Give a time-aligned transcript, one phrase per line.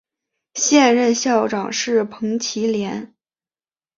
[0.55, 3.13] 现任校长是彭绮莲。